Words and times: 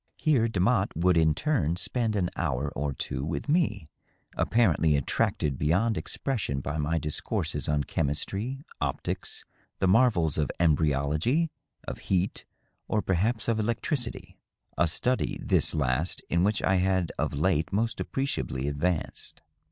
Here 0.17 0.47
Demotte 0.47 0.95
would 0.95 1.15
in 1.15 1.35
turn 1.35 1.75
spend 1.75 2.15
an 2.15 2.31
hour 2.35 2.69
or 2.69 2.91
two 2.91 3.23
with 3.23 3.47
me, 3.47 3.85
apparently 4.35 4.95
attracted 4.97 5.59
beyond 5.59 5.95
expression 5.95 6.59
by 6.59 6.79
my 6.79 6.97
discourses 6.97 7.69
on 7.69 7.83
chemistry, 7.83 8.63
optics, 8.81 9.45
the 9.77 9.87
marvels 9.87 10.39
of 10.39 10.49
embryology, 10.59 11.51
of 11.87 11.99
heat, 12.09 12.45
or 12.87 13.03
perhaps 13.03 13.47
of 13.47 13.59
electricity— 13.59 14.39
^a 14.75 14.89
study, 14.89 15.37
this 15.39 15.75
last, 15.75 16.23
in 16.31 16.43
which 16.43 16.63
I 16.63 16.77
had 16.77 17.11
of 17.19 17.35
late 17.35 17.71
most 17.71 17.99
appreciably 17.99 18.67
advanced. 18.67 19.43